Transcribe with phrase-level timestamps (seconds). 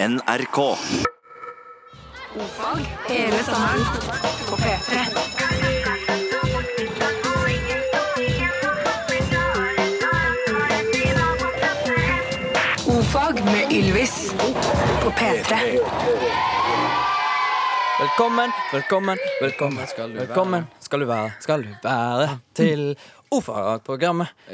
[0.00, 0.58] NRK.
[2.36, 3.84] Ofag hele sommeren
[4.48, 5.00] på P3.
[12.86, 14.32] Ofag med Ylvis
[15.02, 15.58] på P3.
[17.98, 22.94] Velkommen, velkommen, velkommen skal du Velkommen skal du være, skal du være til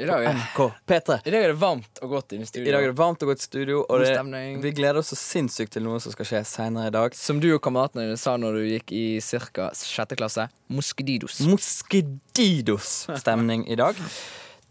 [0.09, 1.19] dag er- NRK P3.
[1.27, 2.69] I dag er det varmt og godt inne i studio.
[2.69, 4.17] I dag er det varmt og godt studio, og det,
[4.65, 7.15] vi gleder oss så sinnssykt til noe som skal skje senere i dag.
[7.15, 9.71] Som du og kameratene dine sa når du gikk i ca.
[9.77, 10.49] sjette klasse.
[10.73, 11.41] Moskedidos.
[11.47, 13.95] Moskedidos-stemning i dag.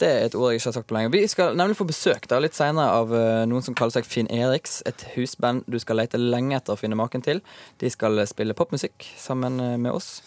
[0.03, 1.11] Det er et ord jeg ikke har sagt på lenge.
[1.13, 4.27] Vi skal nemlig få besøk da, litt senere av eh, noen som kaller seg Finn
[4.33, 4.81] Eriks.
[4.89, 7.39] Et husband du skal lete lenge etter å finne maken til.
[7.79, 10.17] De skal eh, spille popmusikk sammen eh, med oss.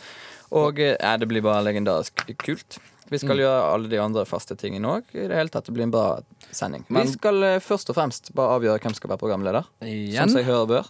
[0.57, 2.79] Og ja, det blir bare legendarisk kult.
[3.11, 5.09] Vi skal gjøre alle de andre faste tingene òg.
[5.13, 6.07] I det hele tatt, det blir en bra
[6.55, 6.87] sending.
[6.89, 9.67] Men- vi skal først og fremst bare avgjøre hvem som skal være programleder.
[9.83, 10.23] Igjen.
[10.31, 10.89] Som seg hører bør.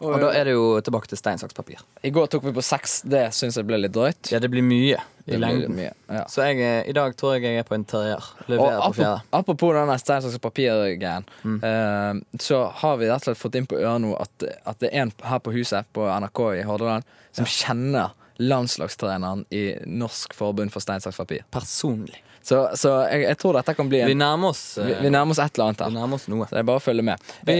[0.00, 1.80] Og da er det jo tilbake til stein, saks, papir.
[2.02, 3.02] I går tok vi på seks.
[3.02, 4.30] Det syns jeg ble litt drøyt.
[4.32, 5.74] Ja, det blir mye i lengden.
[5.76, 6.24] mye, Ja.
[6.26, 8.16] Så jeg, eh, i dag tror jeg jeg er på en terrier.
[8.18, 9.22] Og Leverer på apropos, fjerde.
[9.32, 11.60] apropos denne stein, saks, papir-greien, Mm.
[11.62, 14.90] eh, så har vi rett og slett fått inn på øret nå at, at det
[14.92, 20.72] er en her på huset på NRK i Hordaland som kjenner landslagstreneren i Norsk forbund
[20.72, 21.42] for stein, saks, papir.
[21.52, 22.16] Personlig.
[22.42, 25.34] Så, så jeg, jeg tror dette kan bli Vi nærmer oss, vi, eh, vi nærmer
[25.36, 26.46] oss et eller annet vi nærmer oss noe.
[26.48, 27.32] Så er bare følger med.
[27.46, 27.56] Vi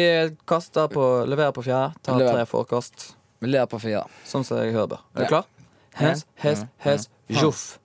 [0.48, 2.38] kaster på, leverer på fjerde, tar Lever.
[2.38, 3.10] tre forkast.
[3.40, 4.08] Vi leverer på fjerde.
[4.28, 5.02] Sånn som jeg hører bør.
[5.14, 5.26] Er Ja.
[5.26, 5.44] du klar?
[6.00, 7.78] Hes, hes, hes, joff.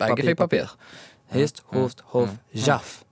[0.00, 0.70] Begge fikk papir.
[1.30, 3.04] Hist, hoft, hoff, jaff.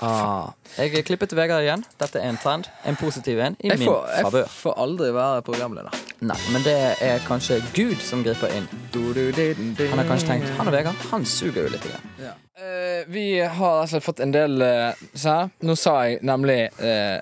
[0.00, 0.52] Ah.
[0.78, 1.82] Jeg klipper til Vegard igjen.
[2.00, 2.68] Dette er en trend.
[2.88, 5.96] En positiv en i Jeg min får, jeg får aldri være programleder.
[6.20, 8.68] Nei, men det er kanskje Gud som griper inn.
[8.92, 11.90] Han har kanskje tenkt Han og Vegard, han suger jo litt.
[12.20, 12.36] Ja.
[12.60, 17.16] Uh, vi har altså fått en del uh, Nå sa jeg nemlig uh,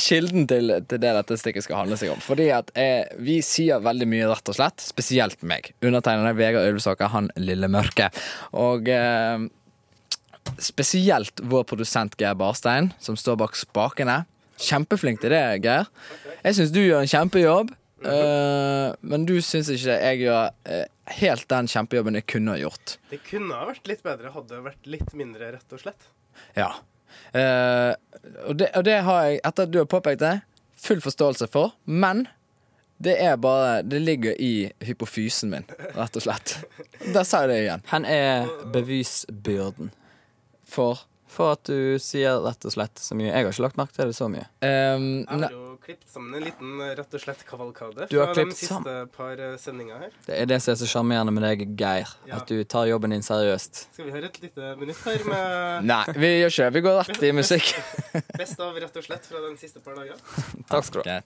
[0.00, 2.22] kilden til, til det dette stikket skal handle seg om.
[2.24, 2.72] Fordi at
[3.20, 4.80] vi sier veldig mye, rett og slett.
[4.80, 5.72] Spesielt meg.
[5.84, 8.08] Undertegnede Vegard Ylvesaker, han lille mørke.
[8.56, 8.88] Og
[10.58, 14.22] spesielt vår produsent Geir Barstein, som står bak spakene.
[14.58, 15.88] Kjempeflink til det, Geir.
[16.42, 17.74] Jeg syns du gjør en kjempejobb.
[18.06, 20.84] eh, men du syns ikke jeg gjør eh,
[21.18, 22.98] helt den kjempejobben jeg kunne ha gjort.
[23.10, 26.08] Det kunne ha vært litt bedre, hadde det vært litt mindre, rett og slett.
[26.58, 26.72] Ja.
[27.34, 27.92] Uh,
[28.46, 30.34] og, det, og det har jeg, etter at du har påpekt det,
[30.78, 31.74] full forståelse for.
[31.84, 32.26] Men
[32.98, 36.56] det er bare Det ligger i hypofysen min, rett og slett.
[37.14, 37.84] Der sa jeg det igjen.
[37.92, 39.92] Han er bevisbyrden
[40.68, 43.28] For for at du sier rett og slett så mye.
[43.28, 44.46] Jeg har ikke lagt merke til det så mye.
[44.64, 48.44] Um, Jeg har jo klippet sammen en liten rett og slett kavalkade Du har fra
[48.48, 49.10] de siste sammen?
[49.12, 50.14] par sendingene sendinger her.
[50.26, 52.14] Det er det som er så sjarmerende med deg, Geir.
[52.28, 52.40] Ja.
[52.40, 53.82] At du tar jobben din seriøst.
[53.92, 56.72] Skal vi høre et lite minutt her med nei, vi gjør ikke det.
[56.78, 57.70] Vi går rett i musikk.
[58.40, 60.16] best av rett og slett fra de siste par dager?
[60.72, 61.20] Takk skal du ha.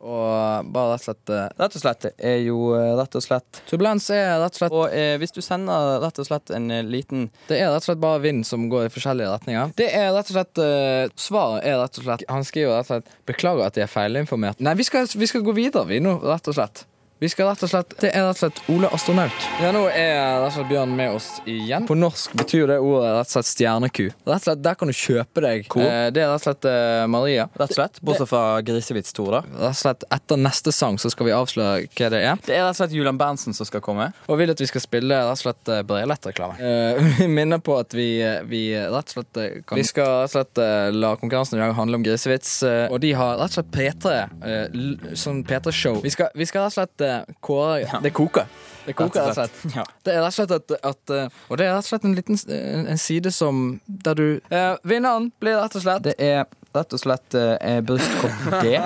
[0.00, 3.60] Og bare rett og slett eh, Rett og slett er jo eh, rett og slett
[3.68, 6.86] Turbulens er rett og slett Og eh, hvis du sender rett og slett en eh,
[6.86, 9.74] liten Det er rett og slett bare vind som går i forskjellige retninger.
[9.76, 12.94] Det er rett og slett eh, Svaret er rett og slett Han skriver rett og
[12.94, 14.62] slett 'Beklager at jeg er feilinformert'.
[14.64, 16.84] Nei, vi skal, vi skal gå videre, vi nå, rett og slett.
[17.20, 19.42] Vi skal rett og slett Det er rett og slett Ole Astronaut.
[19.60, 21.84] Ja, nå er rett og slett Bjørn med oss igjen.
[21.88, 24.06] På norsk betyr det ordet rett og slett stjerneku.
[24.24, 25.84] Rett og slett Der kan du kjøpe deg Cool.
[25.84, 27.44] Eh, Det er rett og slett eh, Maria.
[27.60, 28.00] Rett og slett.
[28.00, 29.42] Bortsett fra Grisevits 2, da.
[29.50, 32.40] Rett og slett Etter neste sang så skal vi avsløre hva det er.
[32.46, 34.08] Det er rett og slett Julian Berntsen som skal komme.
[34.30, 36.56] Og vil at vi skal spille rett og slett eh, Brelett-reklame.
[36.56, 40.08] Eh, vi minner på at vi, eh, vi rett og slett eh, kan Vi skal
[40.22, 42.62] rett og slett eh, la konkurransen i dag handle om grisevits.
[42.64, 46.00] eh, og de har rett og slett P3, eh, l- sånn P3-show.
[46.00, 48.00] Vi, vi skal rett og slett eh, ja.
[48.04, 48.46] Det koker.
[48.86, 49.76] Det koker rett og slett.
[49.76, 49.84] Ja.
[50.06, 52.16] Det er rett og slett at, at eh, Og det er rett og slett en
[52.16, 56.46] liten en, en side som Der du eh, Vinneren blir rett og slett Det er
[56.74, 58.78] rett og slett eh, brystkopp D.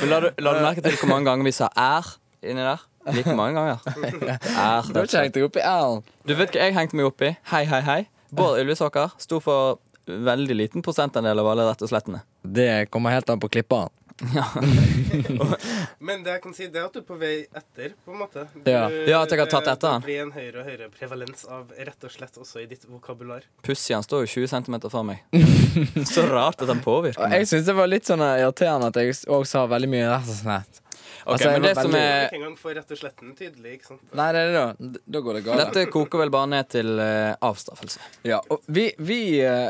[0.00, 2.08] Men La du, la du merke til hvor mange ganger vi sa R
[2.40, 2.80] inni der?
[3.12, 3.78] Like mange ganger.
[4.80, 4.88] R.
[4.88, 6.02] Du har ikke hengt deg opp i æren.
[6.28, 7.30] Du vet hva jeg hengte meg opp i?
[7.52, 8.00] Hei, hei, hei.
[8.32, 9.80] Bård Ylvisåker sto for
[10.10, 12.22] veldig liten prosentandel av alle rett og slettene.
[12.42, 13.92] Det kommer helt an på klipperen.
[15.98, 18.20] Men det jeg kan si, det er at du er på vei etter, på en
[18.20, 18.46] måte.
[18.54, 18.82] Du, Ja.
[18.90, 20.04] Ja, at jeg har tatt etter han.
[20.04, 23.46] Det blir en høyere og høyere prevalens av rett og slett også i ditt vokabular.
[23.66, 25.24] Pussy, han står jo 20 cm fra meg.
[26.12, 27.40] Så rart at han påvirker meg.
[27.40, 30.30] jeg syns det var litt sånn eh, irriterende at jeg òg sa veldig mye rett
[30.30, 30.84] og slett.
[31.20, 34.00] Ok, Altså, men det som er Ikke engang for rett og sletten tydelig, ikke sant?
[34.16, 35.00] Nei, det er det da.
[35.14, 35.60] Da går det galt.
[35.60, 38.00] Dette koker vel bare ned til uh, avstraffelse.
[38.26, 39.68] Ja, og vi, vi uh,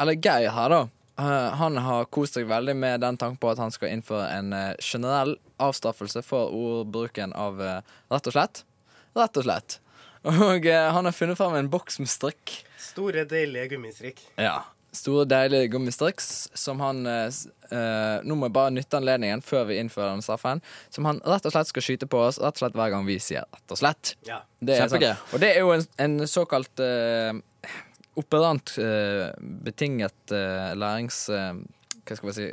[0.00, 0.80] Eller Geir her, da.
[1.20, 4.52] Eh, Han har kost seg veldig med den tanken på at han skal innføre en
[4.56, 7.78] eh, generell avstraffelse for ordbruken av eh,
[8.12, 8.64] rett og slett.
[9.18, 9.78] Rett og slett.
[10.28, 12.58] Og han har funnet fram en boks med strikk.
[12.80, 14.20] Store, deilige gummistrikk.
[14.36, 14.58] Ja.
[14.92, 17.28] store, deilige gummistriks som han eh,
[17.70, 20.62] eh, Nå må jeg bare nytte anledningen før vi innfører den straffen.
[20.90, 23.20] Som han rett og slett skal skyte på oss rett og slett hver gang vi
[23.22, 24.16] sier rett og slett.
[24.28, 24.40] Ja.
[24.58, 25.06] Det er sånn.
[25.32, 27.32] Og det er jo en, en såkalt eh,
[28.16, 30.76] operant eh, betinget læringskonsept.
[30.78, 31.28] lærings...
[31.28, 31.54] eh,
[32.16, 32.46] skal vi si.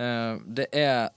[0.00, 1.08] Eh, det er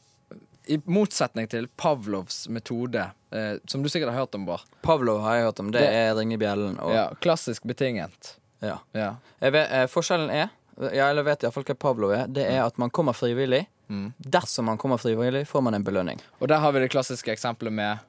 [0.70, 4.62] i motsetning til Pavlovs metode, eh, som du sikkert har hørt om, Bård.
[4.86, 5.72] Pavlov har jeg hørt om.
[5.72, 6.78] Det, Det- er ringe bjellen.
[6.80, 8.36] Og, Ja, klassisk betinget.
[8.62, 8.78] ja.
[8.94, 9.16] Ja.
[9.42, 10.50] Vet, eh, forskjellen er
[10.94, 12.28] ja, eller vet iallfall hva Pavlov er.
[12.28, 13.66] Det er at man kommer frivillig.
[13.90, 14.14] Mm.
[14.20, 16.20] Dersom man kommer frivillig, får man en belønning.
[16.40, 18.00] Og der har vi det klassiske eksempelet med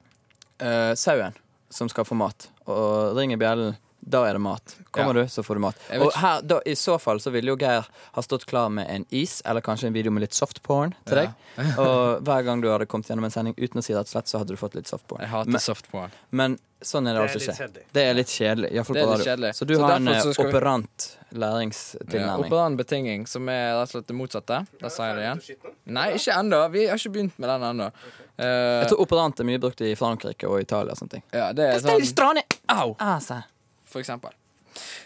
[0.60, 1.32] Eh, sauen
[1.70, 3.76] som skal få mat, og ringer bjellen.
[4.02, 4.76] Da er det mat.
[4.90, 5.22] Kommer Ja.
[5.22, 5.76] du, så får du mat.
[6.00, 9.04] Og her, da, I så fall så ville jo Geir ha stått klar med en
[9.10, 11.32] is, eller kanskje en video med litt softporn til Ja.
[11.56, 11.78] deg.
[11.78, 14.38] Og hver gang du hadde kommet gjennom en sending uten å si det slett, så
[14.38, 15.20] hadde du fått litt softporn.
[15.20, 16.10] Jeg hater Men- softporn.
[16.30, 17.58] Men sånn er det, Det altså ikke.
[17.60, 17.82] kjedelig.
[17.92, 18.70] Det er litt kjedelig.
[18.72, 19.24] Er på litt radio.
[19.24, 19.52] kjedelig.
[19.54, 22.20] Så du Så har en operant eh, skal vi- læringstilnærming.
[22.26, 24.66] Ja, operant betinging, som er rett og slett det motsatte.
[24.80, 25.22] Da sa jeg det
[25.56, 25.72] igjen.
[25.86, 26.70] Nei, ikke ennå.
[26.72, 27.92] Vi har ikke begynt med den ennå.
[28.38, 31.22] Eh, Jeg tror operant er mye brukt i Frankrike og Italia og sånne ting.
[31.32, 32.42] ja, det er sånn!
[32.70, 32.96] Au!
[32.98, 33.44] Altså.
[33.90, 34.36] For eksempel.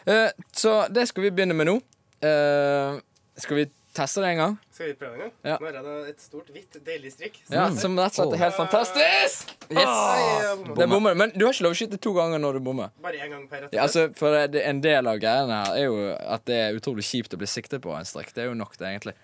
[0.09, 1.79] Uh, så det skal vi begynne med nå.
[2.25, 3.01] Uh,
[3.41, 3.65] skal vi
[3.95, 4.55] teste det en gang?
[4.75, 5.33] Skal vi prøve en gang?
[5.47, 5.57] Ja.
[5.63, 7.39] Nå er det et stort, hvitt, deilig strikk.
[7.53, 9.53] Ja, Som rett og slett er helt fantastisk!
[9.71, 9.87] Yes.
[9.87, 12.91] Ah, Det bommer, Men du har ikke lov å skyte to ganger når du bommer.
[13.05, 13.77] Bare én gang per rett.
[13.77, 17.07] Ja, altså, for det, en del av greiene her er jo at det er utrolig
[17.07, 18.35] kjipt å bli siktet på en strikk.
[18.35, 19.15] Det er jo nok, det, egentlig.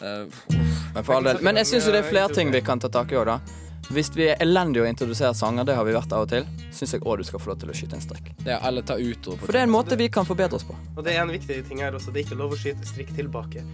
[0.00, 0.28] Uh,
[0.94, 1.42] Men, for all del.
[1.44, 3.69] Men jeg syns jo det er flere ting vi kan ta tak i òg, da.
[3.90, 6.92] Hvis vi er elendige å introdusere sanger, det har vi vært av og til, syns
[6.94, 8.28] jeg òg du skal få lov til å skyte en strekk.
[8.46, 10.76] ja, eller ta ut For det er en måte vi kan forbedre oss på.
[10.94, 12.14] Og det er en viktig ting her også.
[12.14, 13.64] Det er ikke lov å skyte strikk tilbake.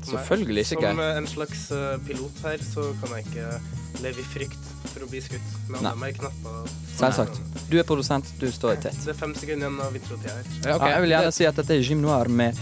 [0.00, 3.46] Som Selvfølgelig ikke, Som eh, en slags eh, pilot her, så kan jeg ikke
[4.04, 5.92] leve i frykt for å bli skutt med Nei.
[5.92, 6.74] alle knapper.
[6.96, 7.40] Selvsagt.
[7.68, 9.00] Du er produsent, du står i tett.
[9.04, 10.52] Det er fem sekunder igjen av introtida her.
[10.64, 10.88] Ja, okay.
[10.88, 12.56] Ja, jeg vil gjerne si at dette er Jim Noir med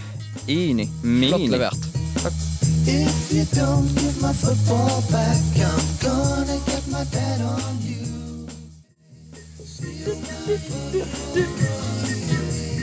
[0.51, 2.14] Ini Flott Mini.
[2.25, 2.33] Levert.
[2.87, 7.95] If you don't give my football back, I'm gonna get my dad on you.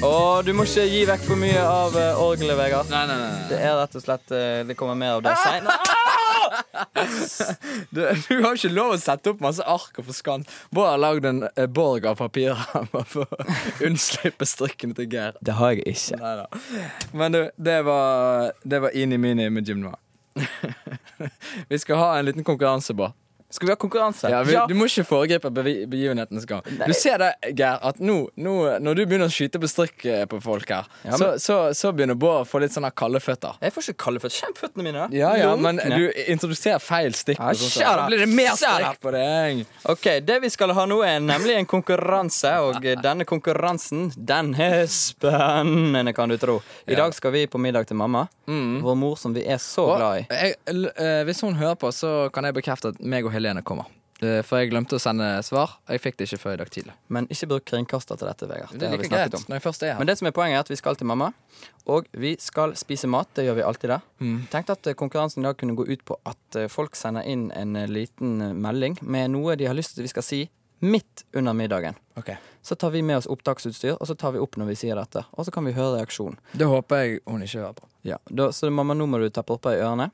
[0.03, 2.91] Og du må ikke gi vekk for mye av uh, orgelet, Vegard.
[2.91, 3.43] Nei, nei, nei.
[3.53, 6.02] Det er rett og slett eh, Det kommer mer av det seinere.
[7.93, 10.49] Du, du har ikke lov å sette opp masse ark og forskant.
[10.73, 13.47] Bård har lagd en eh, borg av papirhammer for å
[13.85, 15.37] unnslippe strikkene til Geir.
[15.45, 16.21] Det har jeg ikke.
[16.23, 16.47] Neida.
[17.13, 19.99] Men du, det var, det var Ini Mini med Jim Noir.
[21.71, 23.17] Vi skal ha en liten konkurranse, Bård.
[23.53, 24.31] Skal vi ha konkurranse?
[24.33, 26.63] Ja, vi, Du må ikke foregripe begivenhetens gang.
[26.65, 30.23] Du ser det, Geir, at nå, nå når du begynner å skyte på strikk eh,
[30.31, 33.59] på folk her, Ja, så, så, så begynner Bård å få litt sånne kalde føtter.
[33.61, 34.39] Jeg får ikke kalde føtter.
[34.41, 35.05] Kjenn føttene mine.
[35.17, 37.39] Ja, ja, men du introduserer feil stikk.
[37.43, 38.07] Ja, sånt, så.
[38.09, 39.63] Blir det mer strikk på deg.
[39.93, 42.55] Ok, Det vi skal ha nå, er nemlig en konkurranse.
[42.65, 46.61] Og denne konkurransen, den er spennende, kan du tro.
[46.87, 47.03] I Ja.
[47.05, 48.29] dag skal vi på middag til mamma.
[48.47, 50.27] Vår mor som vi er så glad i.
[50.31, 50.57] jeg,
[50.97, 53.87] eh, hvis hun hører på, så kan jeg bekrefte at meg og Helene kommer.
[54.23, 55.79] Eh, For jeg glemte å sende svar.
[55.89, 56.93] Jeg fikk det ikke før i dag tidlig.
[57.09, 58.71] Men ikke bruk kringkaster til dette, Vegard.
[58.71, 59.41] Det Det har vi like greit om.
[59.49, 59.99] når jeg først er her.
[59.99, 61.33] Men det som er poenget er at vi skal til mamma,
[61.87, 63.29] og vi skal spise mat.
[63.35, 64.01] Det gjør vi alltid der.
[64.21, 64.47] Mm.
[64.49, 67.51] Tenkte at eh, konkurransen i dag kunne gå ut på at eh, folk sender inn
[67.51, 70.49] en liten melding med noe de har lyst til vi skal si
[70.83, 71.95] midt under middagen.
[72.15, 72.37] Okay.
[72.63, 75.23] Så tar vi med oss opptaksutstyr, og så tar vi opp når vi sier dette.
[75.33, 76.39] Og så kan vi høre reaksjonen.
[76.53, 77.87] Det håper jeg hun ikke hører på.
[78.03, 80.11] Ja, da, Så mamma, nå må du ta propper i ørene.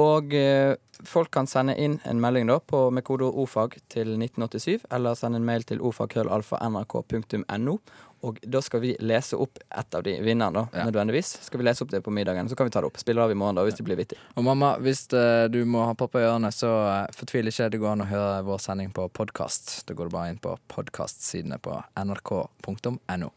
[0.00, 0.74] Og eh,
[1.04, 5.36] folk kan sende inn en melding da på, med kodeord ordfag til 1987, eller sende
[5.40, 7.78] en mail til ordfagkrøllalfa.nrk.no.
[8.22, 10.84] Og da skal vi lese opp ett av de vinnerne, da, Ja.
[10.90, 11.36] nødvendigvis.
[11.44, 12.96] Skal vi lese opp det på middagen, så kan vi ta det opp.
[12.98, 14.16] Spiller av i morgen, da, hvis det blir vittig.
[14.36, 16.70] Og mamma, hvis eh, du må ha pappa i ørene, så
[17.04, 17.70] eh, fortvil ikke.
[17.70, 19.86] Det går an å høre vår sending på podkast.
[19.86, 23.30] Da går du bare inn på podkastsidene på nrk.no.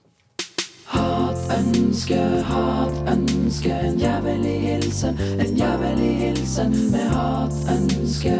[0.90, 2.18] Hatønske,
[2.50, 8.38] hatønske, en jævlig hilsen, en jævlig hilsen med hatønske.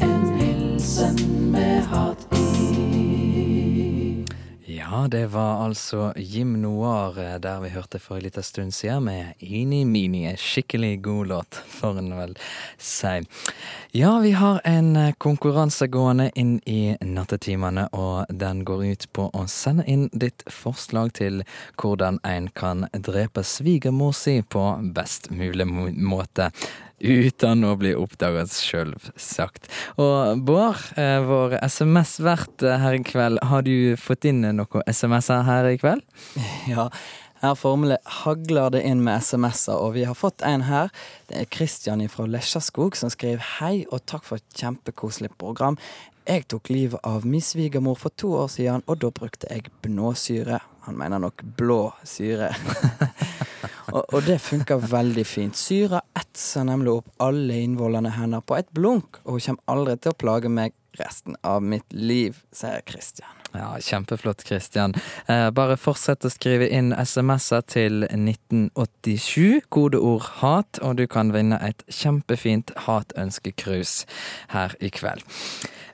[0.00, 1.18] En hilsen
[1.50, 2.39] med hat i.
[4.92, 9.04] Ja, det var altså Jim Noir eh, der vi hørte for en liten stund siden
[9.06, 10.24] med Ini Mini.
[10.36, 12.34] Skikkelig god låt, får en vel
[12.74, 13.12] si.
[13.92, 19.24] Ja, vi har en eh, konkurranse gående inn i nattetimene, og den går ut på
[19.34, 21.40] å sende inn ditt forslag til
[21.82, 24.62] hvordan en kan drepe svigermor si på
[24.94, 26.52] best mulig måte.
[27.02, 29.66] Uten å bli oppdaget, selvsagt.
[29.98, 35.42] Og Bård, eh, vår SMS-vert eh, her i kveld, har du fått inn noen SMS-er
[35.50, 36.06] her i kveld?
[36.70, 36.86] Ja,
[37.40, 40.90] her formelig hagler det inn med SMS-er, og vi har fått en her.
[41.30, 45.78] Det er Kristian fra Lesjaskog som skriver hei og takk for et kjempekoselig program.
[46.28, 50.60] Jeg tok livet av min svigermor for to år siden, og da brukte jeg blåsyre.
[50.84, 52.52] Han mener nok blå syre.
[53.90, 55.58] Og, og det funker veldig fint.
[55.58, 60.14] Syra etser nemlig opp alle innvollene hennes på et blunk, og hun kommer aldri til
[60.14, 63.39] å plage meg resten av mitt liv, sier Christian.
[63.52, 64.94] Ja, Kjempeflott, Kristian.
[65.26, 71.58] Eh, bare fortsett å skrive inn SMS-er til 1987, kodeord 'hat', og du kan vinne
[71.62, 74.06] et kjempefint hatønskekrus
[74.54, 75.24] her i kveld.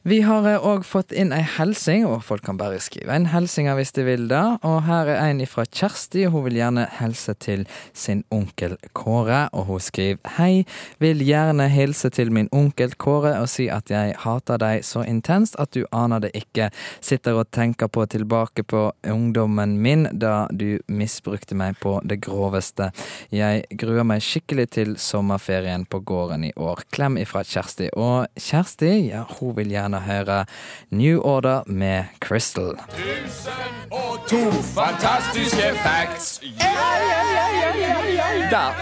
[0.07, 3.91] Vi har òg fått inn ei helsing, og folk kan bare skrive en helsing hvis
[3.97, 4.43] de vil det.
[4.63, 9.49] Og her er en fra Kjersti, og hun vil gjerne helse til sin onkel Kåre.
[9.51, 10.63] Og hun skriver Hei,
[11.03, 15.59] vil gjerne hilse til min onkel Kåre og si at jeg hater deg så intenst
[15.59, 16.71] at du aner det ikke.
[17.03, 22.93] Sitter og tenker på tilbake på ungdommen min da du misbrukte meg på det groveste.
[23.35, 26.87] Jeg gruer meg skikkelig til sommerferien på gården i år.
[26.95, 27.91] Klem ifra Kjersti.
[27.99, 30.43] Og Kjersti, ja, hun vil gjerne høre
[30.91, 32.75] New Order med Crystal.
[32.93, 36.41] Tusen og To fantastiske facts.
[38.51, 38.73] Der,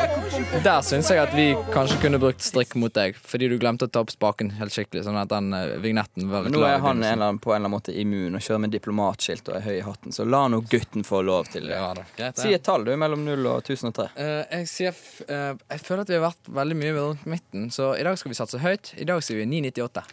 [0.64, 3.92] der syns jeg at vi kanskje kunne brukt strikk mot deg, fordi du glemte å
[3.92, 7.04] ta opp spaken helt skikkelig, sånn at den eh, vignetten var Nå er han en
[7.04, 9.74] eller annen, på en eller annen måte immun og kjører med diplomatskilt og er høy
[9.78, 11.76] i hatten, så la nå gutten få lov til det.
[11.76, 14.08] Ja, det Greit, Si et tall, du, mellom 0 og 1003.
[14.16, 17.92] Uh, jeg, sier eh, jeg føler at vi har vært veldig mye rundt midten, så
[17.98, 18.94] i dag skal vi satse høyt.
[19.00, 20.06] I dag sier vi 998.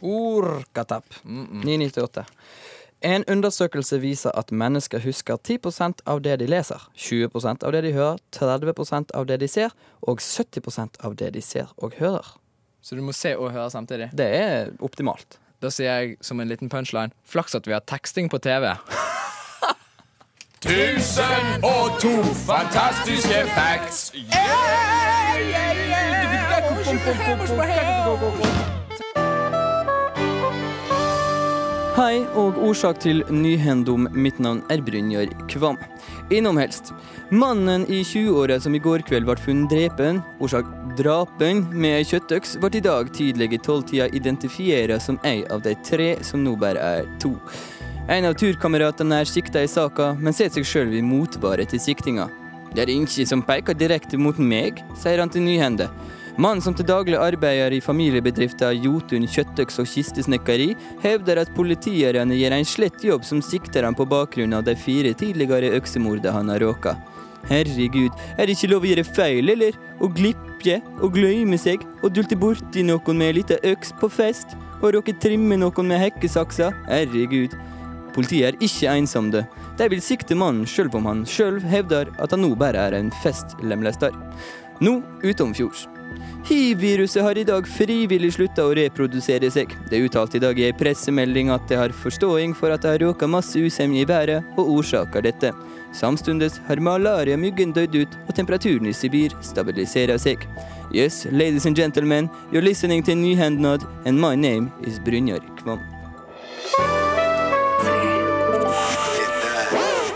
[0.92, 1.04] Orkatap.
[1.24, 2.26] 998.
[3.02, 7.94] En undersøkelse viser at mennesker husker 10% av det de leser, 20% av det de
[7.94, 12.38] hører, 30% av det de ser, og 70% av det de ser og hører.
[12.82, 14.12] Så du må se og høre samtidig.
[14.14, 15.40] Det er optimalt.
[15.62, 18.70] Da sier jeg som en liten punchline flaks at vi har teksting på TV.
[20.62, 24.14] Tusen og to fantastiske facts.
[32.02, 34.08] Hei og årsak til nyhendom.
[34.18, 35.76] Mitt navn er Brynjar Kvam.
[36.34, 36.88] Innom helst.
[37.30, 40.66] Mannen i 20-åra som i går kveld ble funnet drepen, årsak
[40.98, 45.76] drapen med ei kjøttøks, ble i dag tidlig i tolvtida identifiert som ei av de
[45.86, 47.36] tre som nå bare er to.
[48.10, 52.32] En av turkameratene er sikta i saka, men ser seg sjøl i motvare til siktinga.
[52.74, 55.92] Det er ikke som peker direkte mot meg, sier han til Nyhende.
[56.40, 60.70] Mannen som til daglig arbeider i familiebedriften Jotun kjøttøks- og kistesnekkeri,
[61.04, 65.12] hevder at politierne gjør en slett jobb som sikter ham på bakgrunn av de fire
[65.18, 66.96] tidligere øksemordene han har råka.
[67.50, 69.76] Herregud, er det ikke lov å gjøre feil, eller?
[70.00, 74.56] Å glippe og glemme seg og dulte borti noen med ei lita øks på fest?
[74.82, 76.72] Og råke trimme noen med hekkesaksa?
[76.88, 77.58] Herregud.
[78.16, 79.44] Politiet er ikke ensomme.
[79.80, 83.12] De vil sikte mannen sjøl om han sjøl hevder at han nå bare er en
[83.24, 84.16] festlemlester.
[84.82, 85.88] Nå utomfjords.
[86.46, 89.70] Hiv-viruset har i dag frivillig slutta å reprodusere seg.
[89.90, 92.96] Det er uttalt i dag i ei pressemelding at det har forståing for at det
[92.96, 95.54] har råka masse usemje i været, og årsaker dette.
[95.94, 100.48] Samtidig har malariamyggen dødd ut, og temperaturen i Sibir stabiliserer seg.
[100.92, 105.80] Yes, ladies and gentlemen, you're listening to Nyhendnad, and my name is Brynjar Kvam.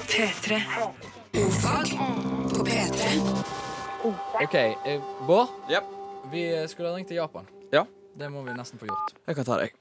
[0.09, 0.61] P3.
[1.35, 2.05] Ordfag på
[2.49, 2.54] P3.
[4.42, 5.48] OK, eh, Bård.
[5.68, 5.82] Ja.
[6.30, 7.46] Vi skulle ha ringt til Japan.
[7.72, 7.84] Ja.
[8.18, 9.14] Det må vi nesten få gjort.
[9.26, 9.72] Jeg kan ta deg.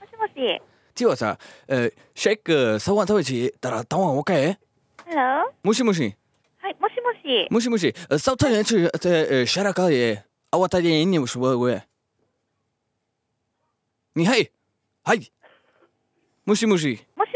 [0.00, 0.60] もしもし。
[0.94, 4.56] ティワさん、えーシェイク、サワン食べちたら、台湾 OK?
[5.06, 5.50] Hello?
[5.62, 6.14] もしもし、
[6.58, 7.48] はい、もしもし。
[7.50, 11.82] もしもし，呃，早餐去在呃下拉高耶，啊，我带点你们说喂，
[14.14, 14.50] 你嘿，
[15.04, 15.30] 嘿，
[16.44, 17.35] もしもし，もし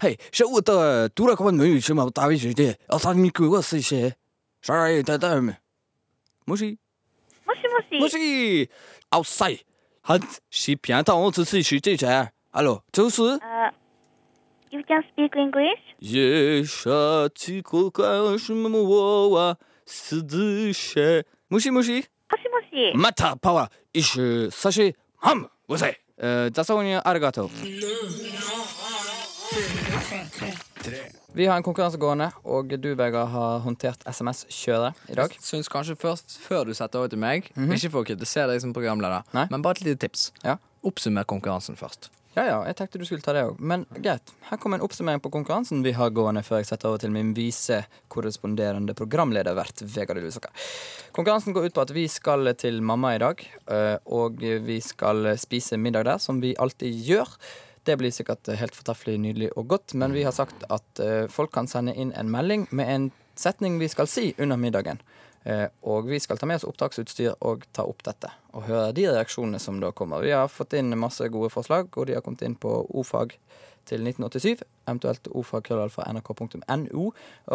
[0.00, 4.14] 嘿，是我的杜拉克文美语什么大卫姐姐，啊，他你给我试一些，
[4.60, 5.56] 啥玩意带带没？
[6.46, 6.78] もし
[7.46, 8.00] もしもし。
[8.00, 8.68] もし，
[9.10, 9.60] outside，
[10.02, 13.22] 很是偏到我只是去这家，hello，就是。
[13.40, 13.72] あ、
[14.70, 15.78] You can speak English?
[15.98, 19.56] 夜下 起口干什么我啊，
[19.86, 21.24] 死的些。
[21.48, 22.06] もしもし。
[22.28, 22.92] もしもし。
[22.96, 27.50] またパワー一周差しハムうるさい Eh,雑音にありがとう
[31.33, 35.33] Vi har en konkurranse gående, og du, Vegard, har håndtert SMS-kjøret i dag.
[35.33, 38.61] Jeg syns kanskje først, før du setter over til meg, ikke for å kritisere deg
[38.61, 39.47] som programleder, Nei.
[39.49, 40.29] men bare et lite tips.
[40.45, 40.59] Ja.
[40.85, 42.11] Oppsummer konkurransen først.
[42.35, 43.57] Ja, ja, jeg tenkte du skulle ta det òg.
[43.57, 44.29] Men greit.
[44.51, 47.33] Her kommer en oppsummering på konkurransen vi har gående før jeg setter over til min
[47.35, 47.81] vise
[48.13, 50.51] korresponderende programledervert Vegard Lusaka.
[51.15, 53.41] Konkurransen går ut på at vi skal til mamma i dag,
[53.73, 57.33] eh, og vi skal spise middag der, som vi alltid gjør.
[57.87, 61.53] Det blir sikkert helt fortreffelig, nydelig og godt, men vi har sagt at eh, folk
[61.55, 63.09] kan sende inn en melding med en
[63.39, 64.99] setning vi skal si under middagen.
[65.43, 68.31] Eh, og vi skal ta med oss opptaksutstyr og ta opp dette.
[68.51, 70.23] Og høre de reaksjonene som da kommer.
[70.25, 73.37] Vi har fått inn masse gode forslag, og de har kommet inn på ordfag
[73.89, 77.05] til 1987, eventuelt ordfagkrøllalfa.nrk.no.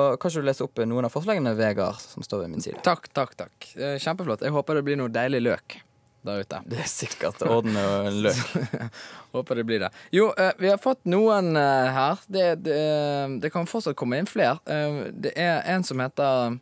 [0.00, 2.81] Og kanskje du leser opp noen av forslagene, Vegard, som står ved min side?
[2.87, 3.75] Takk, takk, takk.
[3.76, 4.43] Eh, Kjempeflott.
[4.47, 5.83] Jeg håper det blir noe deilig løk
[6.26, 6.61] der ute.
[6.71, 8.54] Det er sikkert orden og løk.
[9.35, 9.90] Håper det blir det.
[10.14, 12.23] Jo, eh, vi har fått noen eh, her.
[12.26, 12.78] Det, det,
[13.43, 14.59] det kan fortsatt komme inn flere.
[14.64, 16.59] Eh, det er en som heter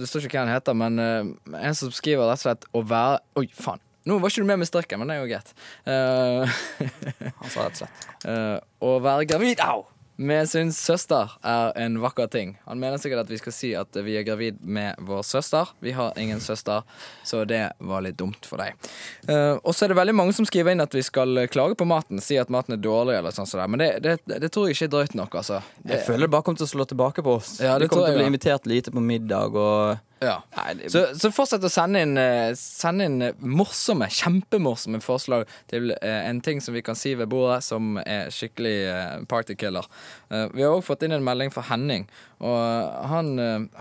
[0.00, 1.30] Det står ikke hva han heter, men eh,
[1.60, 3.82] en som skriver rett og slett å være Oi, faen.
[4.08, 5.50] Nå var ikke du med med strikken, men det er jo greit.
[5.84, 6.60] Eh,
[7.42, 8.06] Han sa rett og slett.
[8.24, 9.84] Eh, å være gravid au,
[10.20, 12.52] med syns søster er en vakker ting.
[12.66, 15.72] Han mener sikkert at vi skal si at vi er gravid med vår søster.
[15.80, 16.84] Vi har ingen søster,
[17.24, 18.76] så det var litt dumt for deg.
[19.24, 21.88] Uh, og så er det veldig mange som skriver inn at vi skal klage på
[21.88, 22.20] maten.
[22.20, 23.70] Si at maten er dårlig, eller sånn som det.
[23.72, 25.62] Men det, det, det tror jeg ikke er drøyt nok, altså.
[25.80, 27.56] Det, Jeg føler det bare kommer til å slå tilbake på oss.
[27.62, 30.36] Ja, det Vi kommer til å bli invitert lite på middag og ja.
[30.56, 35.46] Nei, det, Så, så fortsett å sende inn, eh, sende inn eh, morsomme, kjempemorsomme forslag
[35.72, 39.88] til eh, en ting som vi kan si ved bordet som er skikkelig eh, partykiller.
[40.30, 42.04] Eh, vi har òg fått inn en melding fra Henning,
[42.40, 43.34] og han,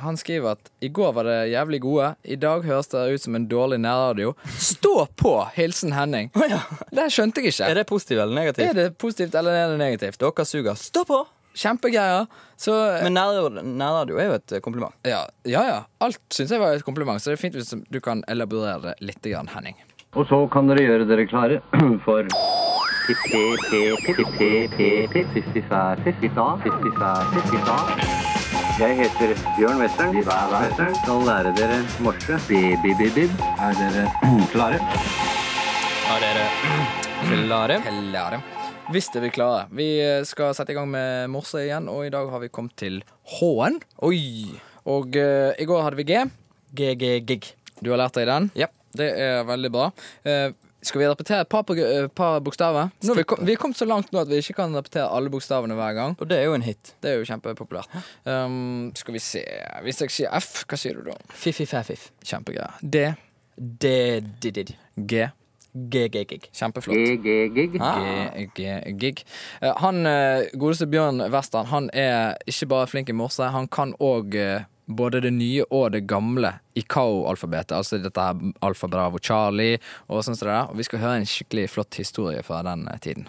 [0.04, 3.38] han skriver at i går var det jævlig gode, i dag høres det ut som
[3.40, 4.34] en dårlig nærradio.
[4.60, 5.34] Stå på!
[5.56, 6.32] Hilsen Henning.
[6.36, 7.70] Det skjønte jeg ikke.
[7.72, 8.68] er det positivt eller negativt?
[8.70, 10.20] Er det positivt eller er det negativt?
[10.24, 10.76] Dere suger.
[10.80, 11.24] Stå på!
[11.56, 12.28] Kjempegreier.
[12.60, 14.94] Så Men nærradio er jo et kompliment.
[15.08, 15.64] ja, ja.
[15.68, 15.80] ja.
[16.02, 18.96] Alt syns jeg var et kompliment, så det er fint hvis du kan elaborere det
[19.02, 19.76] litt, grann, Henning.
[20.18, 21.62] Og så kan dere gjøre dere klare
[22.06, 22.26] for
[28.80, 30.14] Jeg heter Bjørn Western.
[30.16, 32.38] Western skal lære dere morse.
[32.48, 33.34] Baby-bib.
[33.60, 34.06] Er dere
[34.54, 34.80] klare?
[36.14, 36.46] Er dere
[37.48, 37.80] klare?
[37.84, 38.40] Klare.
[38.90, 39.68] Hvis det vil klare.
[39.76, 39.86] Vi
[40.26, 43.02] skal sette i gang med morse igjen, og i dag har vi kommet til
[43.36, 43.78] H-en.
[44.08, 44.56] Oi!
[44.90, 46.24] Og uh, i går hadde vi G.
[46.80, 47.52] GG-gig.
[47.86, 48.50] Du har lært deg den?
[48.58, 48.68] Ja.
[48.98, 49.92] Det er veldig bra.
[50.26, 50.50] Uh,
[50.82, 52.90] skal vi repetere et par, på- eh, par bokstaver?
[53.06, 55.30] Nå, vi, kom, vi er kommet så langt nå at vi ikke kan repetere alle
[55.30, 56.16] bokstavene hver gang.
[56.18, 56.94] Og det er jo en hit.
[57.04, 57.92] Det er jo kjempepopulært.
[58.24, 59.44] Um, skal vi se
[59.86, 61.18] Hvis jeg sier F, hva sier du da?
[61.36, 62.08] Fiffi-faffif.
[62.26, 62.80] Kjempegreier.
[62.82, 63.10] D.
[63.60, 64.72] Det-did-did.
[64.96, 65.28] G.
[65.74, 66.50] GG-gig.
[66.54, 66.98] Kjempeflott.
[66.98, 67.78] G-G-Gig.
[67.82, 68.00] Ah.
[68.34, 69.24] G, G, gig.
[69.62, 73.94] Eh, Han eh, godeste Bjørn Western Han er ikke bare flink i morse, han kan
[74.00, 74.36] òg
[74.90, 77.76] både det nye og det gamle ICAO-alfabetet.
[77.78, 79.78] Altså dette her Alfa Bravo Charlie
[80.08, 80.72] og sånn som det der.
[80.72, 83.28] Og vi skal høre en skikkelig flott historie fra den eh, tiden.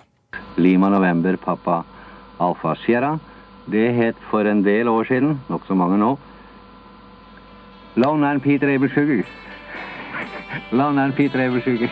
[0.57, 1.83] Lima November Pappa
[2.41, 3.19] Alfa Sierra.
[3.71, 6.15] Det het for en del år siden, nokså mange nå,
[8.01, 8.67] Lone and Peter.
[10.73, 11.91] Lone and Peter Able Sugar.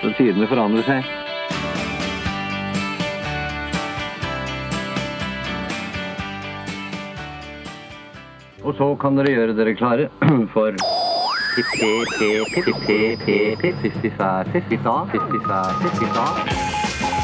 [0.00, 1.04] Så tidene forandrer seg.
[8.60, 10.08] Og så kan dere gjøre dere klare
[10.54, 10.76] for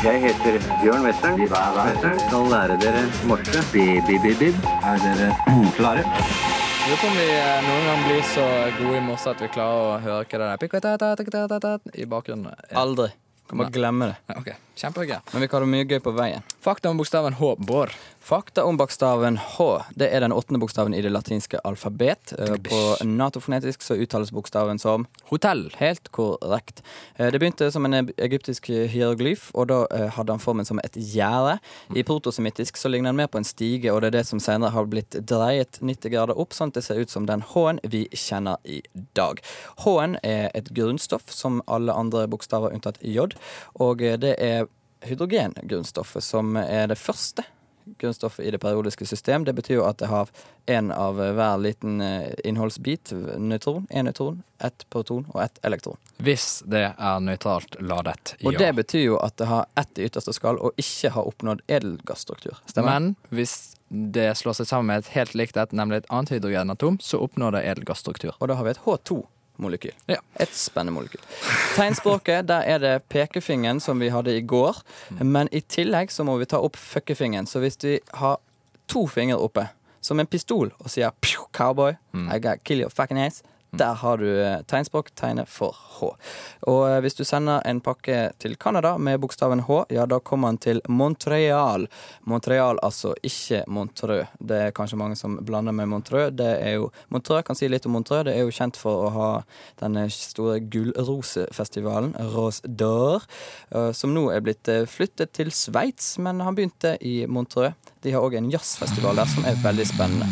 [0.04, 1.38] jeg heter Bjørn Western.
[2.26, 3.62] Skal lære dere morse.
[4.82, 5.30] Er dere
[5.78, 6.55] klare?
[6.86, 8.42] Lurer på om vi eh, noen gang blir så
[8.76, 11.00] gode i morse at vi klarer å høre hva det
[11.66, 12.52] er i bakgrunnen.
[12.78, 13.08] Aldri.
[13.50, 14.14] Kan bare glemme det.
[14.30, 15.16] Ja, Ok, Kjempegøy.
[15.32, 16.46] Men vi kan ha mye gøy på veien.
[16.62, 17.50] Fakta om bokstaven H.
[17.58, 17.90] Bård.
[18.26, 19.82] Fakta om bokstaven H.
[19.94, 22.32] Det er den åttende bokstaven i det latinske alfabet.
[22.38, 25.70] Eh, På natofonetisk så uttales bokstaven som Hotell.
[25.78, 26.82] Helt korrekt.
[27.14, 30.98] Eh, Det begynte som en egyptisk hieroglyf, og da eh, hadde han formen som et
[30.98, 31.60] gjerde.
[31.94, 34.74] I protosemittisk så ligner den mer på en stige, og det er det som senere
[34.74, 38.08] har blitt dreiet 90 grader opp, sånn at det ser ut som den H-en vi
[38.10, 38.82] kjenner i
[39.14, 39.38] dag.
[39.86, 43.38] H-en er et grunnstoff som alle andre bokstaver unntatt J,
[43.78, 44.66] og det er
[45.06, 47.46] hydrogengrunnstoffet som er det første
[47.98, 49.44] grunnstoffet i det periodiske system.
[49.44, 50.30] Det betyr jo at det har
[50.66, 55.98] en av hver liten eh, innholdsbit, nøytron, én nøytron, ett proton og ett elektron.
[56.16, 58.34] Hvis det er nøytralt ladet.
[58.44, 61.62] Og det betyr jo at det har ett i ytterste skall og ikke har oppnådd
[61.68, 62.58] edelgasstruktur.
[62.66, 62.92] Stemmer?
[62.92, 66.98] Men hvis det slår seg sammen med et helt likt et, nemlig et annet hydrogenatom,
[67.02, 68.34] så oppnår det edelgasstruktur.
[68.40, 68.82] Og da har vi et
[69.56, 69.92] H2-molekyl.
[70.08, 70.16] Ja.
[70.40, 71.20] Et spennende molekyl.
[71.76, 74.76] Tegnspråket, der er det pekefingeren som vi hadde i går.
[75.20, 77.46] Men i tillegg så må vi ta opp fuckefingeren.
[77.46, 78.38] Så hvis vi har
[78.88, 79.68] to fingre oppe,
[80.00, 84.16] som en pistol, og sier «Pju, cowboy, I got kill your fucking ass, Der har
[84.18, 86.10] du eh, tegnspråk, tegnet for H.
[86.70, 90.54] Og eh, hvis du sender en pakke til Canada med bokstaven H, ja, da kommer
[90.54, 91.88] den til Montreal.
[92.24, 94.30] Montreal, altså, ikke Montreux.
[94.38, 96.30] Det er kanskje mange som blander med Montreux.
[96.36, 98.24] Det er jo, Montreux kan si litt om Montreux.
[98.28, 99.30] Det er jo kjent for å ha
[99.82, 103.26] denne store gullrosefestivalen, Rose d'Or,
[103.74, 107.74] eh, som nå er blitt flyttet til Sveits, men han begynte i Montreux.
[108.02, 110.30] De har òg en jazzfestival der som er veldig spennende.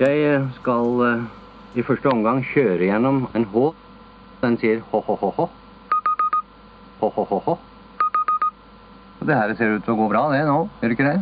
[0.00, 1.28] Jeg skal
[1.78, 3.64] i første omgang kjøre gjennom en H.
[4.40, 5.46] Den sier ho-ho-ho-ho.
[7.00, 7.58] Ho-ho-ho-ho.
[9.20, 10.62] Og Det her ser ut til å gå bra, det nå.
[10.80, 11.18] Gjør det ikke det?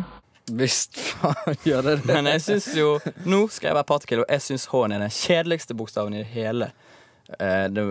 [0.59, 2.13] Visst faen gjør det det.
[2.15, 2.95] Men jeg syns jo
[3.29, 6.31] Nå skal jeg være partikel, og jeg syns H-en er den kjedeligste bokstaven i det
[6.33, 6.71] hele
[7.37, 7.85] eh, det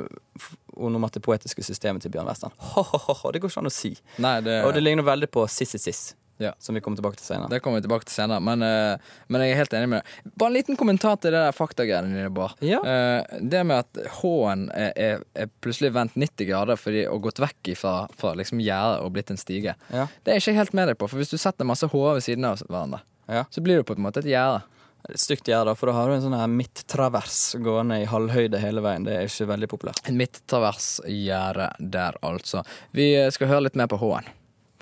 [0.79, 2.55] onomatopoetiske systemet til Bjørn Western.
[2.73, 3.92] Ho-ho-ho, det går ikke an å si.
[4.23, 6.53] Nei, det, Og det ligner veldig på Sissy-Siss, Ja.
[6.59, 7.48] som vi kommer tilbake til senere.
[7.51, 10.33] det kommer vi tilbake til senere, men, uh, men jeg er helt enig med deg.
[10.38, 12.55] Bare en liten kommentar til det der faktagreiene dine, Bård.
[12.62, 12.79] Ja.
[12.79, 17.42] Uh, det med at H-en er, er, er plutselig vendt 90 grader fordi, og gått
[17.42, 19.74] vekk fra, fra liksom gjerdet og blitt en stige.
[19.90, 20.07] Ja.
[20.22, 22.27] Det er jeg ikke helt med deg på, for hvis du setter masse H-er ved
[22.27, 23.44] siden av hverandre, Ja.
[23.51, 24.62] så blir det på en måte et gjerde.
[25.09, 28.83] Et stygt gjerde, for da har du en sånn her midttravers gående i halvhøyde hele
[28.85, 29.05] veien.
[29.07, 30.01] Det er ikke veldig populært.
[30.11, 32.62] En midttraversgjerde der, altså.
[32.92, 34.29] Vi skal høre litt mer på H-en.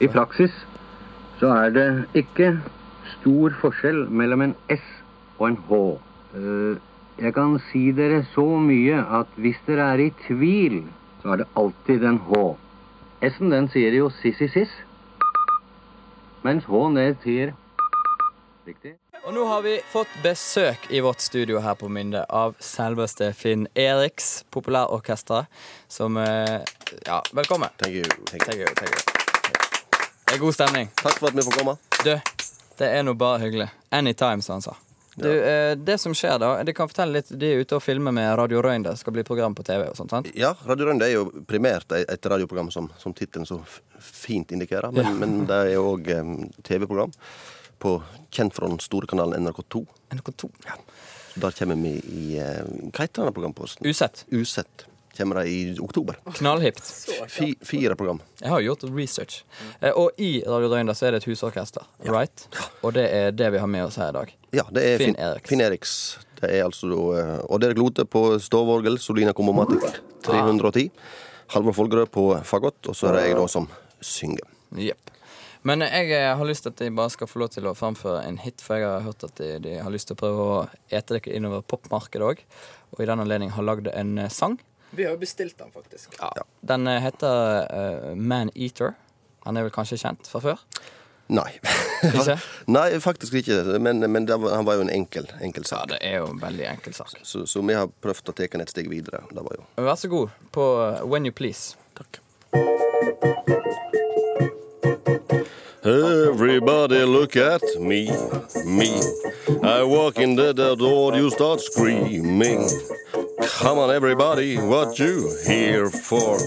[0.03, 0.53] I praksis
[1.41, 1.87] så er det
[2.23, 2.53] ikke
[3.19, 4.85] stor forskjell mellom en S
[5.39, 5.81] og en H.
[6.37, 6.77] Eh,
[7.17, 10.83] Jeg kan si dere så mye at hvis dere er i tvil,
[11.23, 12.41] så er det alltid en H.
[13.25, 14.75] S-en den sier jo siss-i-siss,
[16.45, 17.55] mens H-en det sier
[18.67, 18.97] Riktig.
[19.27, 23.67] Og nå har vi fått besøk i vårt studio her på Mynde av selveste Finn
[23.75, 25.47] Eriks, populærorkesteret,
[25.89, 26.61] som eh,
[27.07, 27.71] Ja, velkommen.
[27.79, 28.05] Thank you.
[28.31, 28.53] Thank you.
[28.53, 29.16] Thank you, thank you.
[30.27, 30.89] Det er god stemning.
[30.99, 31.77] Takk for at vi får komme.
[32.05, 32.11] Du,
[32.79, 33.69] det er nå bare hyggelig.
[33.95, 34.75] Anytime, som han sa.
[35.15, 38.13] Du, eh, det som skjer da, de kan fortelle litt De er ute og filmer
[38.13, 38.93] med Radio Røynde.
[39.01, 40.29] Skal bli program på TV og sånt, sant?
[40.37, 43.61] Ja, Radio Røynde er jo primært et et radioprogram som, som tittelen så
[44.03, 44.91] fint indikerer.
[44.93, 46.11] Men, men det er jo òg
[46.67, 47.15] TV-program
[47.79, 47.95] på
[48.35, 49.87] kjent fra den store kanalen NRK2.
[50.19, 50.51] NRK2.
[50.67, 50.77] Ja.
[51.37, 52.61] Der kommer vi i eh,
[52.91, 53.87] Hva heter denne programposten?
[53.89, 54.25] Usett.
[54.33, 54.87] Usett.
[55.17, 56.19] Kommer det i oktober.
[56.39, 56.85] Knallhipt.
[57.33, 58.21] Fi, fire program.
[58.41, 59.45] Jeg har gjort research.
[59.81, 62.47] Eh, og i Radio Røyn så er det et husorkester, right?
[62.83, 64.35] Og det er det vi har med oss her i dag.
[64.57, 65.49] Ja, det er Finn Eriks.
[65.49, 65.95] Finn Eriks.
[66.37, 69.85] Det er altså og dere gloter på stovorgel, Solina Kommomatic
[70.27, 70.91] 310.
[71.55, 73.69] Halvor Folgerød på fagott, og så er det jeg da som
[74.05, 74.49] synger.
[74.77, 75.13] Yep.
[75.67, 78.23] Men jeg eh, har lyst til at de bare skal få lov til å framføre
[78.29, 80.59] en hit, for jeg har hørt at de, de har lyst til å prøve å
[80.95, 82.43] ete dere innover popmarkedet òg.
[82.95, 84.61] Og i den anledning har lagd en eh, sang.
[84.97, 86.15] Vi har jo bestilt den, faktisk.
[86.61, 87.67] Den eh, heter
[88.11, 88.95] uh, Man Eater.
[89.45, 90.63] Han er vel kanskje kjent fra før?
[91.27, 91.51] Nei.
[92.77, 93.79] Nei, faktisk ikke.
[93.83, 96.41] Men, men det var, han var jo en enkel, enkel Ja, det er jo en
[96.41, 97.13] veldig enkel sak.
[97.23, 99.25] Så, så vi har prøvd å ta den et steg videre.
[99.31, 101.77] Det var jo Vær så god på eh, When You Please.
[101.99, 102.23] Takk.
[105.87, 108.09] Everybody look at me,
[108.65, 108.91] me.
[109.63, 112.67] I walk in the the door, you start screaming.
[113.43, 116.39] Come on, everybody, what you here for?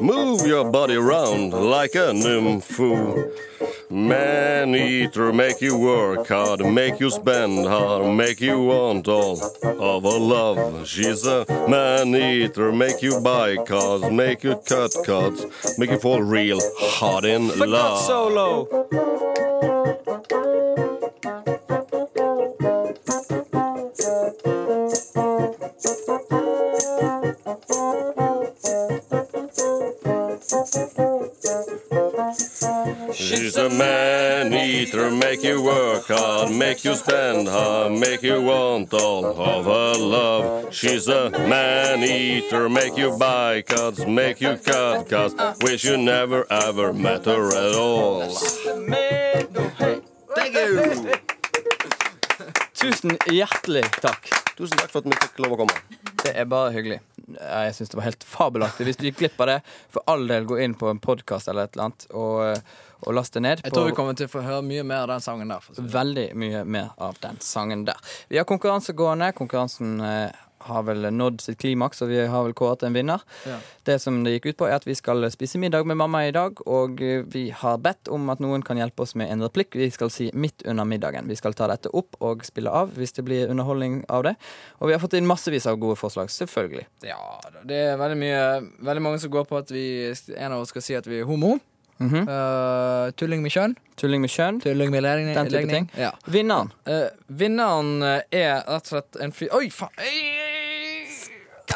[0.00, 3.30] Move your body around like a nympho.
[3.90, 10.02] Man eater, make you work hard, make you spend hard, make you want all of
[10.02, 10.86] her love.
[10.88, 15.46] She's a man eater, make you buy cars, make you cut cards,
[15.78, 18.00] make you fall real hard in But not love.
[18.00, 18.88] solo!
[35.24, 40.74] Make you work hard, make you spend hard, make you want all of her love.
[40.74, 45.34] She's a man eater, make you buy cards, make you cut cards.
[45.62, 48.28] Wish you never ever met her at all.
[50.36, 50.68] Thank you!
[52.74, 54.28] Tusen hjertelig takk.
[54.58, 55.76] Tusen takk for at vi fikk lov å komme.
[56.20, 57.00] Det er bare hyggelig.
[57.24, 58.84] Jeg syns det var helt fabelaktig.
[58.88, 59.60] Hvis du gikk glipp av det,
[59.92, 62.60] for all del gå inn på en podkast eller et eller annet og,
[63.04, 63.64] og last det ned.
[63.64, 65.68] Jeg tror vi kommer til å få høre mye mer av den sangen der.
[65.68, 65.84] Si.
[65.94, 68.00] Veldig mye mer av den sangen der.
[68.32, 69.32] Vi har konkurranse gående.
[69.36, 73.22] Konkurransen eh, har vel nådd sitt klimaks, og vi har vel kåret en vinner.
[73.44, 73.58] Ja.
[73.84, 76.32] Det som det gikk ut på, er at vi skal spise middag med mamma i
[76.34, 79.76] dag, og eh, vi har bedt om at noen kan hjelpe oss med en replikk.
[79.76, 81.28] Vi skal si midt under middagen.
[81.28, 84.34] Vi skal ta dette opp og spille av hvis det blir underholdning av det.
[84.80, 86.86] Og vi har fått inn massevis av gode forslag, selvfølgelig.
[87.04, 87.20] Ja,
[87.68, 88.42] det er veldig mye
[88.84, 89.84] Veldig mange som går på at vi
[90.36, 91.56] en av oss skal si at vi er homo.
[92.04, 92.28] Mhm.
[92.28, 93.74] uh, tulling med kjønn.
[94.00, 94.60] Tulling med kjønn.
[94.64, 95.34] Tulling med legning.
[95.34, 95.90] Den type ting.
[95.98, 96.12] Ja.
[96.26, 96.72] Vinneren.
[96.88, 99.92] Uh, vinneren eh, er rett og slett en fyr Oi, faen!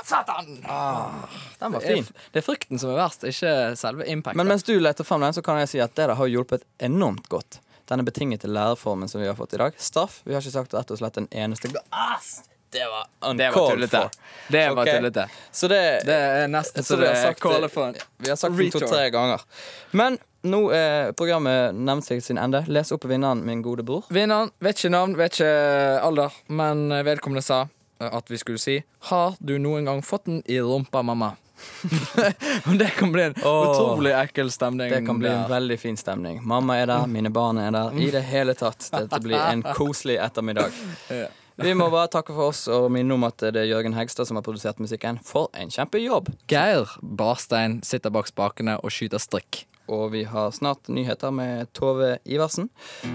[0.08, 0.64] Satan!
[0.64, 1.28] ei.
[1.58, 2.06] Den var fin.
[2.32, 4.38] det er frykten som er verst, ikke selve impactet.
[4.40, 7.28] Men mens du leter frem den, så kan jeg si at det har hjulpet enormt
[7.28, 7.60] godt.
[7.88, 9.76] Denne betingete læreformen som vi har fått i dag.
[9.76, 10.20] Straff.
[10.24, 11.84] Vi har ikke sagt rett og slett en eneste gang.
[12.70, 14.10] Det var uncalled for.
[14.48, 15.24] Det var tullete.
[15.24, 15.36] Okay.
[15.50, 19.10] Så det, Det er nesten så så det er en Vi har sagt det to-tre
[19.10, 19.40] ganger.
[19.90, 22.64] Men nå er programmet nevnt seg sin ende.
[22.68, 24.04] Les opp vinneren, min gode bror.
[24.12, 25.50] Vinneren vet ikke navn, vet ikke
[26.04, 27.66] alder, men vedkommende sa
[27.98, 28.78] at vi skulle si
[29.10, 31.34] Har du noen gang fått den i rumpa, mamma?
[32.78, 34.90] Det kan bli en oh, utrolig ekkel stemning.
[34.90, 36.38] Det kan bli en veldig fin stemning.
[36.46, 37.98] Mamma er der, mine barn er der.
[37.98, 38.90] I det hele tatt.
[38.92, 40.70] Dette blir en koselig ettermiddag.
[41.10, 41.26] Ja.
[41.58, 44.38] Vi må bare takke for oss og minne om at det er Jørgen Hegstad som
[44.38, 45.18] har produsert musikken.
[45.26, 46.30] For en kjempejobb!
[46.50, 49.64] Geir Barstein sitter bak spakene og skyter strikk.
[49.90, 52.68] Og vi har snart nyheter med Tove Iversen,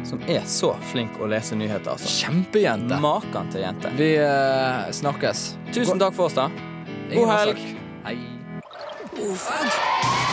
[0.04, 1.94] som er så flink å lese nyheter.
[1.94, 2.12] Altså.
[2.26, 3.00] Kjempejente.
[3.00, 3.94] Maken til jente.
[3.96, 5.46] Vi uh, snakkes.
[5.72, 6.50] Tusen takk for oss, da.
[7.14, 7.66] God helg.
[8.10, 8.18] Hei.
[9.24, 10.33] Ofag på P3.